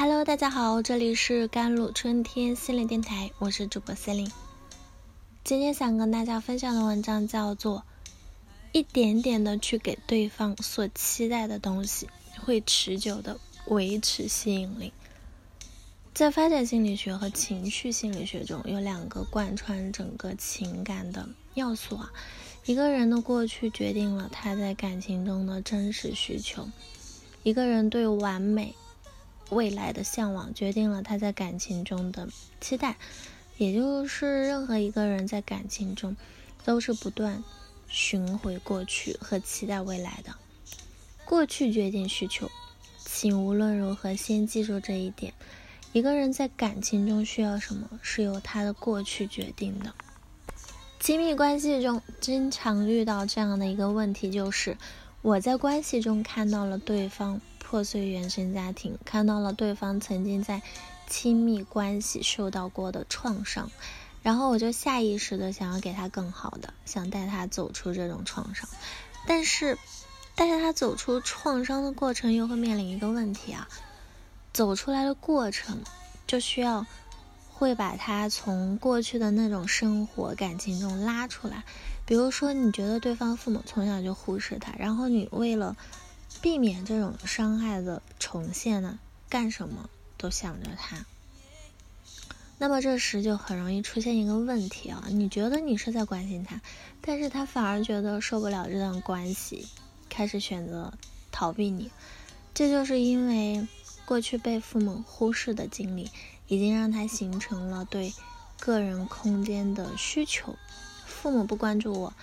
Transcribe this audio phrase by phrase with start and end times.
[0.00, 4.32] Hello，大家好，这里是甘露春天心灵电台，我是主播 c e l i n e
[5.42, 7.80] 今天想跟大家分享的文章叫做
[8.70, 12.08] 《一点点的去给对方所期待的东西，
[12.44, 14.92] 会持久的维持吸引力》。
[16.14, 22.12] 在发展心理学和情绪心理学中，有两个贯穿整个情感的要素啊。
[22.66, 26.68] 一个人的过去决定了他在感情中的真实需求，
[27.42, 28.76] 一个人对完美。
[29.50, 32.28] 未来的向往决定了他在感情中的
[32.60, 32.96] 期待，
[33.56, 36.16] 也就是任何一个人在感情中
[36.64, 37.42] 都是不断
[37.88, 40.34] 寻回过去和期待未来的。
[41.24, 42.50] 过去决定需求，
[42.98, 45.32] 请无论如何先记住这一点：
[45.92, 49.94] 一个人在感情中需要什么，是由他的过去决定的。
[51.00, 54.76] 亲密关系中经常遇到这样的一个问题，就是
[55.22, 57.40] 我在关系中看到了对方。
[57.70, 60.62] 破碎原生家庭，看到了对方曾经在
[61.06, 63.70] 亲密关系受到过的创伤，
[64.22, 68.66] 然后我就下意识的想要给他更好的，想带他走出这种创伤。
[69.26, 69.76] 但是，
[70.34, 73.68] 带他走出创伤的过程又会面临一个问题啊，
[74.54, 75.82] 走出来的过程
[76.26, 76.86] 就需要
[77.52, 81.64] 会把他从过去的那种生活感情中拉出来。
[82.06, 85.76] 比如说，你觉得对方父母从小就忽视他，然后你为了
[86.40, 88.98] 避免这种伤害的重现呢？
[89.28, 91.04] 干什么都想着他，
[92.58, 95.04] 那么这时就很容易出现一个问题啊！
[95.10, 96.60] 你觉得你是在关心他，
[97.00, 99.68] 但是他反而觉得受不了这段关系，
[100.08, 100.92] 开始选择
[101.30, 101.90] 逃避你。
[102.54, 103.68] 这就是因为
[104.06, 106.10] 过去被父母忽视的经历，
[106.46, 108.14] 已经让他形成了对
[108.58, 110.56] 个人空间的需求。
[111.06, 112.14] 父母不关注我，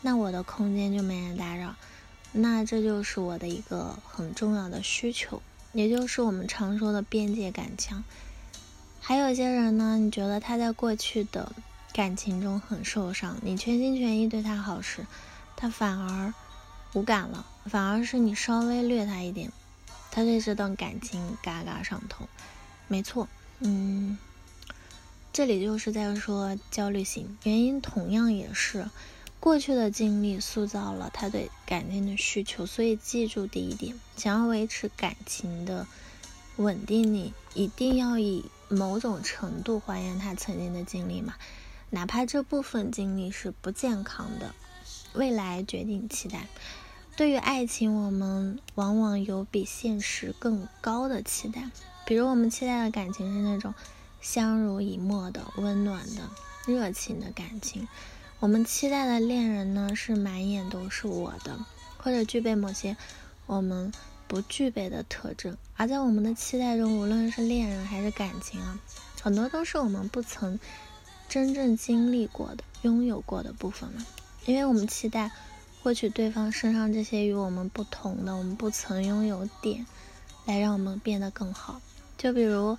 [0.00, 1.76] 那我的空间就没人打扰。
[2.36, 5.40] 那这就是我的一个很重要的需求，
[5.72, 8.02] 也就是我们常说的边界感强。
[9.00, 11.52] 还有些人呢，你觉得他在过去的
[11.92, 15.06] 感情中很受伤，你全心全意对他好时，
[15.56, 16.34] 他反而
[16.94, 19.52] 无感了，反而是你稍微虐他一点，
[20.10, 22.28] 他对这段感情嘎嘎上头。
[22.88, 23.28] 没错，
[23.60, 24.18] 嗯，
[25.32, 28.90] 这里就是在说焦虑型，原因同样也是。
[29.44, 35.86] 过去的经历塑造了他对感情的需求，所以记住第一点：想要维持感情的
[36.56, 41.34] 稳定，你一定要以某种程度还原他曾经的经历嘛，
[41.90, 44.54] 哪怕这部分经历是不健康的。
[45.12, 46.48] 未来决定期待。
[47.14, 51.70] 对于爱情，我们往往有比现实更高的期待，
[52.06, 53.74] 比如我们期待的感情是那种
[54.22, 56.30] 相濡以沫的、温暖的、
[56.66, 57.86] 热情的感情。
[58.44, 61.58] 我们期待的恋人呢，是满眼都是我的，
[61.96, 62.94] 或者具备某些
[63.46, 63.90] 我们
[64.28, 65.56] 不具备的特征。
[65.78, 68.78] 而在我们的期待中，无论是恋人还是感情啊，
[69.22, 70.60] 很多都是我们不曾
[71.26, 74.04] 真正经历过的、拥有过的部分嘛。
[74.44, 75.30] 因为我们期待
[75.82, 79.86] 获取对方身上这些与我们不同的、我们不曾拥有点，
[80.44, 81.80] 来让我们变得更好。
[82.18, 82.76] 就比如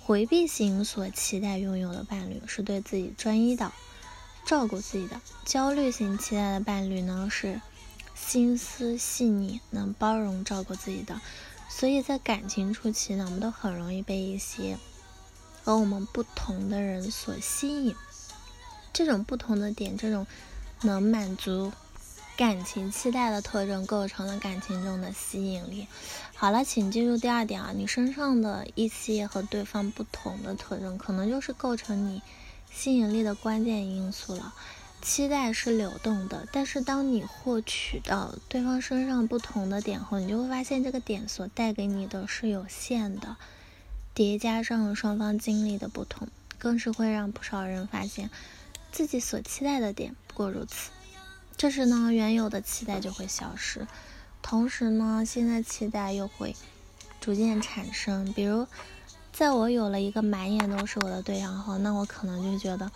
[0.00, 3.70] 回避型所期待拥有的伴侣，是对自己专一的。
[4.44, 7.60] 照顾自己的焦虑型期待的伴侣呢，是
[8.14, 11.20] 心思细腻、能包容、照顾自己的。
[11.68, 14.78] 所以在感情初期呢，我们都很容易被一些
[15.64, 17.94] 和我们不同的人所吸引。
[18.92, 20.26] 这种不同的点，这种
[20.82, 21.72] 能满足
[22.36, 25.88] 感情期待的特征，构成了感情中的吸引力。
[26.34, 32.22] 好了，请记住第二点啊，你身上的一些和对方不同的特征，可能就是构成你。
[32.70, 34.54] 吸引力的关键因素了。
[35.02, 43.36] 期待是流动的，但是当你获取到对方身上不同的点后，你就会发现这个点所带给你的是有限的。
[44.14, 48.30] 叠加上双方经历的不同，更是会让不少人发现
[48.92, 50.90] 自己所期待的点不过如此。
[51.58, 53.86] 这时呢，原有的期待就会消失，
[54.40, 56.56] 同时呢，新的期待又会
[57.20, 58.66] 逐渐产生，比如。
[59.34, 62.92] 在我有了一个满眼都是我的对象后，那我可能就觉得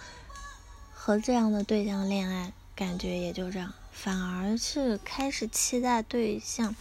[0.95, 6.77] 和这样的对象恋爱，感觉也就这样，反而是开始期待对象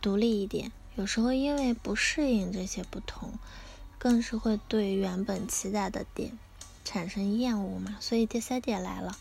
[0.00, 0.72] 独立一点。
[0.94, 3.34] 有时候因为不适应这些不同，
[3.98, 6.38] 更是会对原本期待的点
[6.82, 7.98] 产生厌恶嘛。
[8.00, 9.14] 所以第三点来了，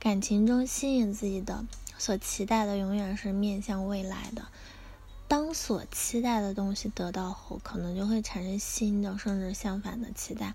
[0.00, 1.66] 感情中吸引自己的、
[1.98, 4.46] 所期待的，永远是面向未来的。
[5.28, 10.54] 当所期待的东西得到后，可能就会产生新的，甚至相反的期待。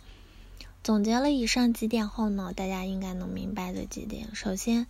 [0.84, 4.34] 总结了以上几点后呢，大家应该能明白这几点。
[4.34, 4.88] 首先，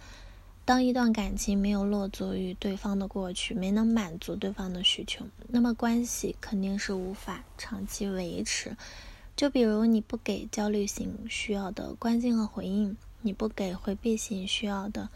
[0.63, 8.77] 当一段感情没有落足于对方的过去，没能满足对方的需求，那么关系肯定是无法长期维持。
[9.35, 15.09] 就比如你不给焦虑型需要的关心和回应，你不给回避型需要的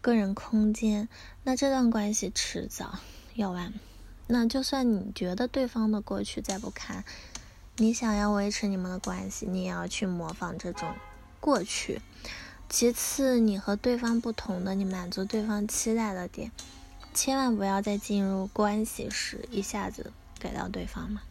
[0.00, 1.08] 个人空间，
[1.44, 2.98] 那这段关系迟早
[3.34, 3.72] 要完。
[4.32, 7.04] 那就算你觉得对方的过去再不堪，
[7.78, 10.94] 你想要维持你们的关系，你也要去模仿这种
[11.40, 12.00] 过去。
[12.68, 16.52] 其次，你和对方不同的，你满足对方期待的点，
[17.12, 21.22] 千万不要在进入关系时一下子给到对方嘛，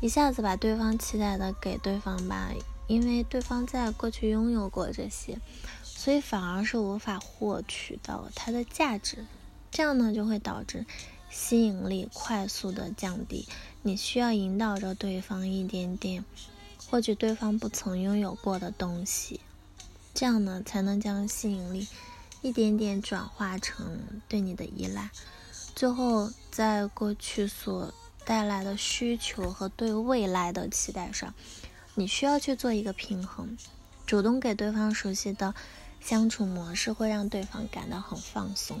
[0.00, 2.50] 一下子把对方期待的给对方吧，
[2.88, 5.38] 因为对方在过去拥有过这些，
[5.84, 9.24] 所以反而是无法获取到它的价值，
[9.74, 10.86] 这样呢就会导致
[11.28, 13.48] 吸引力快速的降低。
[13.82, 16.24] 你需要引导着对方一点点
[16.88, 19.40] 获取对方不曾拥有过的东西。
[20.14, 21.88] 这样呢，才能将吸引力
[22.40, 23.98] 一点点转化成
[24.28, 25.10] 对你的依赖，
[25.74, 27.92] 最后在过去所
[28.24, 31.34] 带来的需求和对未来的期待上，
[31.96, 33.58] 你需要去做一个平衡。
[34.06, 35.52] 主动给对方熟悉的
[36.00, 38.80] 相处模式，会让对方感到很放松。